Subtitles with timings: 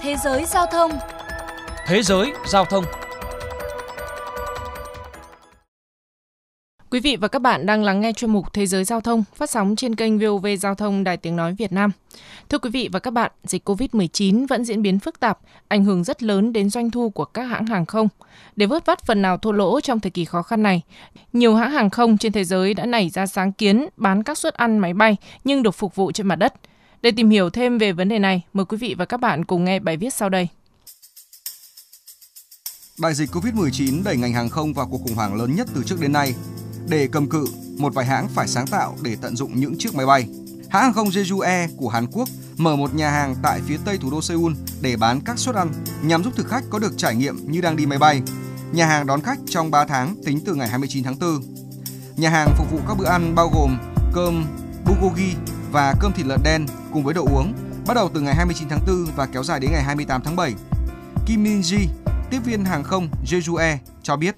[0.00, 0.90] Thế giới giao thông
[1.86, 2.84] Thế giới giao thông
[6.90, 9.50] Quý vị và các bạn đang lắng nghe chuyên mục Thế giới giao thông phát
[9.50, 11.90] sóng trên kênh VOV Giao thông Đài Tiếng Nói Việt Nam.
[12.48, 15.38] Thưa quý vị và các bạn, dịch COVID-19 vẫn diễn biến phức tạp,
[15.68, 18.08] ảnh hưởng rất lớn đến doanh thu của các hãng hàng không.
[18.56, 20.82] Để vớt vát phần nào thua lỗ trong thời kỳ khó khăn này,
[21.32, 24.54] nhiều hãng hàng không trên thế giới đã nảy ra sáng kiến bán các suất
[24.54, 26.54] ăn máy bay nhưng được phục vụ trên mặt đất.
[27.02, 29.64] Để tìm hiểu thêm về vấn đề này, mời quý vị và các bạn cùng
[29.64, 30.48] nghe bài viết sau đây.
[33.00, 36.00] Đại dịch COVID-19 đẩy ngành hàng không vào cuộc khủng hoảng lớn nhất từ trước
[36.00, 36.34] đến nay.
[36.88, 37.46] Để cầm cự,
[37.78, 40.28] một vài hãng phải sáng tạo để tận dụng những chiếc máy bay.
[40.70, 43.98] Hãng hàng không Jeju Air của Hàn Quốc mở một nhà hàng tại phía tây
[43.98, 45.72] thủ đô Seoul để bán các suất ăn
[46.02, 48.22] nhằm giúp thực khách có được trải nghiệm như đang đi máy bay.
[48.72, 51.42] Nhà hàng đón khách trong 3 tháng tính từ ngày 29 tháng 4.
[52.16, 53.78] Nhà hàng phục vụ các bữa ăn bao gồm
[54.12, 54.46] cơm
[54.84, 55.36] bulgogi
[55.72, 57.52] và cơm thịt lợn đen cùng với đồ uống
[57.86, 60.52] bắt đầu từ ngày 29 tháng 4 và kéo dài đến ngày 28 tháng 7.
[61.26, 61.86] Kim Min Ji,
[62.30, 64.34] tiếp viên hàng không Jeju Air cho biết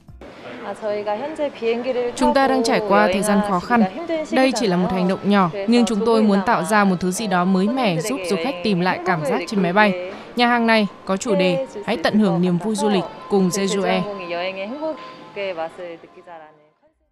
[2.17, 3.83] Chúng ta đang trải qua thời gian khó khăn.
[4.31, 7.11] Đây chỉ là một hành động nhỏ, nhưng chúng tôi muốn tạo ra một thứ
[7.11, 10.13] gì đó mới mẻ giúp du khách tìm lại cảm giác trên máy bay.
[10.37, 13.83] Nhà hàng này có chủ đề Hãy tận hưởng niềm vui du lịch cùng Jeju
[13.83, 14.03] Air.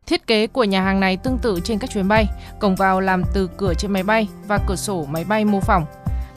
[0.09, 2.27] Thiết kế của nhà hàng này tương tự trên các chuyến bay,
[2.61, 5.87] cổng vào làm từ cửa trên máy bay và cửa sổ máy bay mô phỏng.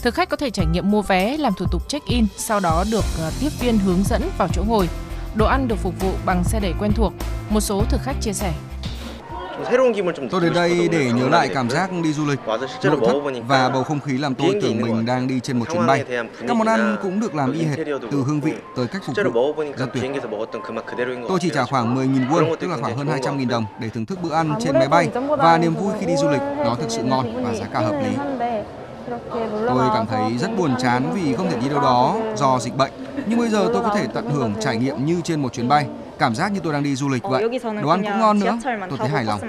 [0.02, 3.04] Thực khách có thể trải nghiệm mua vé, làm thủ tục check-in, sau đó được
[3.20, 4.90] ờ, tiếp viên hướng dẫn vào chỗ ngồi.
[5.36, 7.14] Đồ ăn được phục vụ bằng xe đẩy quen thuộc,
[7.50, 8.54] một số thực khách chia sẻ.
[10.32, 12.40] Tôi đến đây để nhớ lại cảm giác đi du lịch,
[12.84, 13.14] nội thất
[13.48, 16.06] và bầu không khí làm tôi tưởng mình đang đi trên một chuyến bay.
[16.48, 17.78] Các món ăn cũng được làm y hệt,
[18.12, 20.04] từ hương vị tới cách phục vụ, rất tuyệt.
[21.28, 24.20] Tôi chỉ trả khoảng 10.000 won, tức là khoảng hơn 200.000 đồng để thưởng thức
[24.24, 27.04] bữa ăn trên máy bay và niềm vui khi đi du lịch, nó thực sự
[27.04, 28.16] ngon và giá cả hợp lý.
[29.68, 32.92] Tôi cảm thấy rất buồn chán vì không thể đi đâu đó do dịch bệnh.
[33.28, 35.86] Nhưng bây giờ tôi có thể tận hưởng trải nghiệm như trên một chuyến bay.
[36.22, 37.60] Cảm giác như tôi đang đi du lịch vậy.
[37.82, 38.58] Đồ ăn cũng ngon nữa.
[38.90, 39.40] Tôi thấy hài lòng.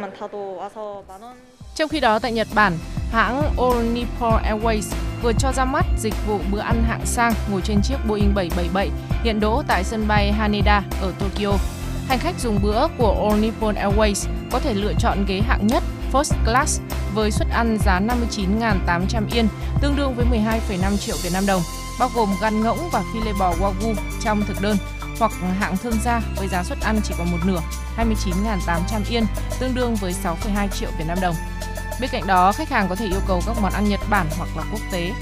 [1.75, 2.73] Trong khi đó tại Nhật Bản,
[3.13, 7.61] hãng All Nippon Airways vừa cho ra mắt dịch vụ bữa ăn hạng sang ngồi
[7.65, 8.91] trên chiếc Boeing 777
[9.25, 11.53] hiện đỗ tại sân bay Haneda ở Tokyo.
[12.09, 15.83] Hành khách dùng bữa của All Nippon Airways có thể lựa chọn ghế hạng nhất
[16.13, 16.81] First Class
[17.15, 19.49] với suất ăn giá 59.800 yên,
[19.83, 21.63] tương đương với 12,5 triệu Việt Nam đồng,
[22.01, 23.95] bao gồm gan ngỗng và phi lê bò Wagyu
[24.25, 24.77] trong thực đơn,
[25.23, 27.61] hoặc hạng thương gia với giá suất ăn chỉ còn một nửa,
[27.97, 29.25] 29.800 yên,
[29.61, 31.35] tương đương với 6,2 triệu Việt Nam đồng.
[32.01, 34.49] Bên cạnh đó, khách hàng có thể yêu cầu các món ăn Nhật Bản hoặc
[34.57, 35.13] là quốc tế.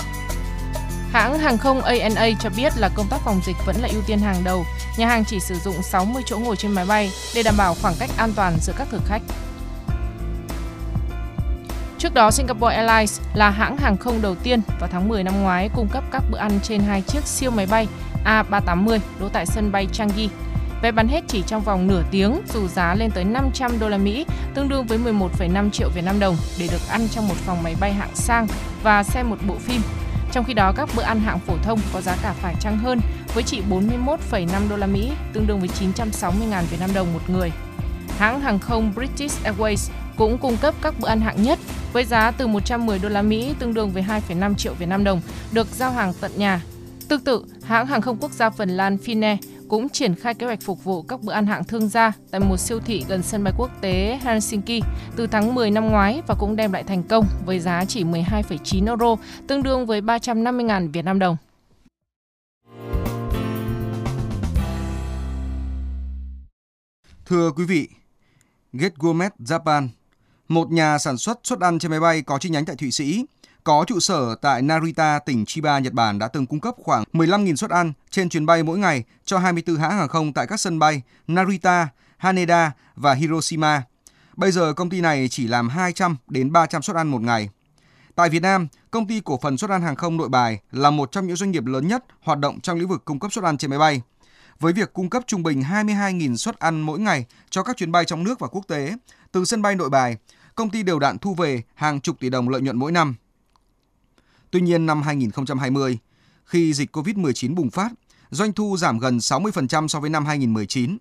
[1.12, 4.18] Hãng hàng không ANA cho biết là công tác phòng dịch vẫn là ưu tiên
[4.18, 4.64] hàng đầu.
[4.98, 7.94] Nhà hàng chỉ sử dụng 60 chỗ ngồi trên máy bay để đảm bảo khoảng
[7.98, 9.22] cách an toàn giữa các thực khách.
[11.98, 15.68] Trước đó, Singapore Airlines là hãng hàng không đầu tiên vào tháng 10 năm ngoái
[15.74, 17.86] cung cấp các bữa ăn trên hai chiếc siêu máy bay
[18.24, 20.28] A380 đỗ tại sân bay Changi.
[20.82, 23.98] Vé bán hết chỉ trong vòng nửa tiếng dù giá lên tới 500 đô la
[23.98, 27.62] Mỹ, tương đương với 11,5 triệu Việt Nam đồng để được ăn trong một phòng
[27.62, 28.46] máy bay hạng sang
[28.82, 29.82] và xem một bộ phim.
[30.32, 33.00] Trong khi đó, các bữa ăn hạng phổ thông có giá cả phải chăng hơn
[33.34, 37.52] với chỉ 41,5 đô la Mỹ, tương đương với 960.000 Việt Nam đồng một người.
[38.18, 41.58] Hãng hàng không British Airways cũng cung cấp các bữa ăn hạng nhất
[41.92, 45.20] với giá từ 110 đô la Mỹ tương đương với 2,5 triệu Việt Nam đồng
[45.52, 46.60] được giao hàng tận nhà.
[47.10, 49.36] Tương tự, hãng hàng không quốc gia Phần Lan Finnair
[49.68, 52.56] cũng triển khai kế hoạch phục vụ các bữa ăn hạng thương gia tại một
[52.56, 54.84] siêu thị gần sân bay quốc tế Helsinki
[55.16, 58.86] từ tháng 10 năm ngoái và cũng đem lại thành công với giá chỉ 12,9
[58.86, 59.16] euro,
[59.46, 61.36] tương đương với 350.000 Việt Nam đồng.
[67.26, 67.88] Thưa quý vị,
[68.72, 69.88] Get Gourmet Japan,
[70.48, 73.24] một nhà sản xuất suất ăn trên máy bay có chi nhánh tại Thụy Sĩ,
[73.64, 77.56] có trụ sở tại Narita, tỉnh Chiba, Nhật Bản đã từng cung cấp khoảng 15.000
[77.56, 80.78] suất ăn trên chuyến bay mỗi ngày cho 24 hãng hàng không tại các sân
[80.78, 83.82] bay Narita, Haneda và Hiroshima.
[84.36, 87.48] Bây giờ công ty này chỉ làm 200 đến 300 suất ăn một ngày.
[88.14, 91.12] Tại Việt Nam, công ty cổ phần suất ăn hàng không Nội Bài là một
[91.12, 93.58] trong những doanh nghiệp lớn nhất hoạt động trong lĩnh vực cung cấp suất ăn
[93.58, 94.02] trên máy bay.
[94.60, 98.04] Với việc cung cấp trung bình 22.000 suất ăn mỗi ngày cho các chuyến bay
[98.04, 98.92] trong nước và quốc tế,
[99.32, 100.16] từ sân bay Nội Bài,
[100.54, 103.14] công ty đều đạn thu về hàng chục tỷ đồng lợi nhuận mỗi năm.
[104.50, 105.98] Tuy nhiên năm 2020,
[106.44, 107.92] khi dịch COVID-19 bùng phát,
[108.30, 110.98] doanh thu giảm gần 60% so với năm 2019.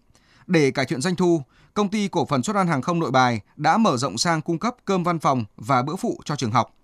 [0.48, 1.42] Để cải thiện doanh thu,
[1.74, 4.60] công ty cổ phần xuất ăn hàng không Nội Bài đã mở rộng sang cung
[4.60, 6.76] cấp cơm văn phòng và bữa phụ cho trường học.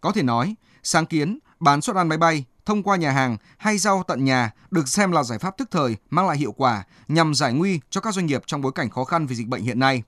[0.00, 3.78] Có thể nói, sáng kiến bán suất ăn máy bay thông qua nhà hàng hay
[3.78, 7.34] rau tận nhà được xem là giải pháp tức thời mang lại hiệu quả nhằm
[7.34, 9.78] giải nguy cho các doanh nghiệp trong bối cảnh khó khăn vì dịch bệnh hiện
[9.78, 10.02] nay.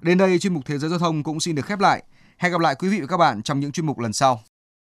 [0.00, 2.02] Đến đây chuyên mục Thế giới giao thông cũng xin được khép lại.
[2.38, 4.42] Hẹn gặp lại quý vị và các bạn trong những chuyên mục lần sau.